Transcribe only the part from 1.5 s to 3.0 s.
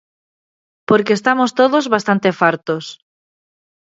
todos bastante fartos.